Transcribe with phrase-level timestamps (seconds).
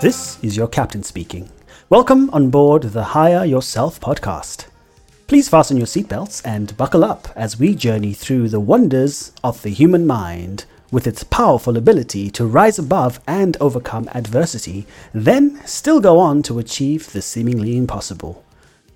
[0.00, 1.50] This is your captain speaking.
[1.90, 4.66] Welcome on board the Higher Yourself podcast.
[5.26, 9.70] Please fasten your seatbelts and buckle up as we journey through the wonders of the
[9.70, 16.20] human mind with its powerful ability to rise above and overcome adversity, then still go
[16.20, 18.44] on to achieve the seemingly impossible.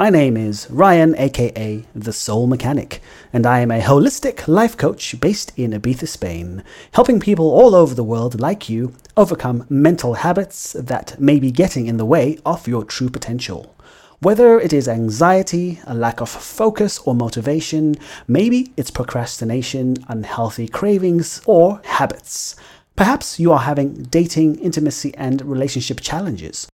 [0.00, 3.02] My name is Ryan, aka The Soul Mechanic,
[3.34, 7.94] and I am a holistic life coach based in Ibiza, Spain, helping people all over
[7.94, 12.66] the world like you overcome mental habits that may be getting in the way of
[12.66, 13.76] your true potential.
[14.20, 17.94] Whether it is anxiety, a lack of focus or motivation,
[18.26, 22.56] maybe it's procrastination, unhealthy cravings, or habits.
[22.96, 26.70] Perhaps you are having dating, intimacy, and relationship challenges.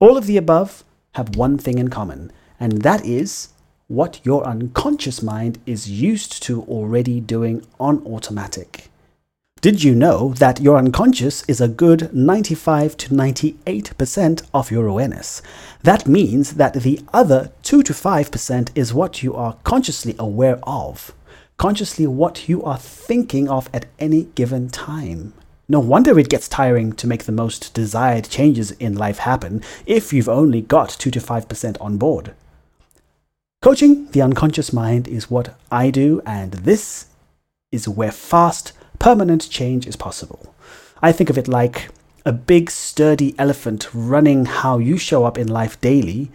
[0.00, 0.82] All of the above
[1.14, 3.48] have one thing in common, and that is
[3.88, 8.88] what your unconscious mind is used to already doing on automatic.
[9.60, 15.40] Did you know that your unconscious is a good 95 to 98% of your awareness?
[15.84, 21.14] That means that the other 2 to 5% is what you are consciously aware of,
[21.58, 25.32] consciously what you are thinking of at any given time.
[25.72, 30.12] No wonder it gets tiring to make the most desired changes in life happen if
[30.12, 32.34] you've only got 2 to 5% on board.
[33.62, 37.06] Coaching the unconscious mind is what I do, and this
[37.70, 40.54] is where fast, permanent change is possible.
[41.00, 41.88] I think of it like
[42.26, 46.30] a big, sturdy elephant running how you show up in life daily.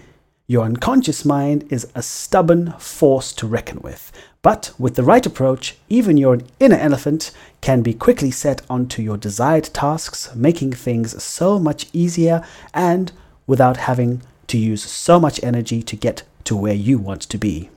[0.49, 5.75] Your unconscious mind is a stubborn force to reckon with, but with the right approach,
[5.89, 11.59] even your inner elephant can be quickly set onto your desired tasks, making things so
[11.59, 13.11] much easier and
[13.45, 17.69] without having to use so much energy to get to where you want to be.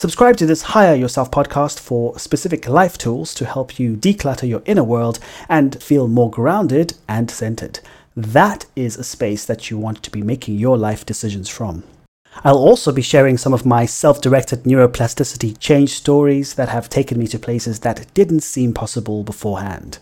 [0.00, 4.62] Subscribe to this Higher Yourself podcast for specific life tools to help you declutter your
[4.66, 7.78] inner world and feel more grounded and centered.
[8.16, 11.82] That is a space that you want to be making your life decisions from.
[12.44, 17.18] I'll also be sharing some of my self directed neuroplasticity change stories that have taken
[17.18, 19.98] me to places that didn't seem possible beforehand.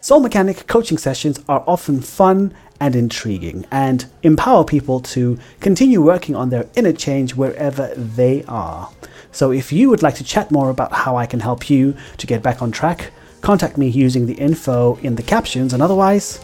[0.00, 6.36] Soul Mechanic coaching sessions are often fun and intriguing and empower people to continue working
[6.36, 8.88] on their inner change wherever they are.
[9.32, 12.26] So, if you would like to chat more about how I can help you to
[12.26, 16.38] get back on track, contact me using the info in the captions, and otherwise,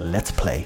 [0.00, 0.64] Let's play.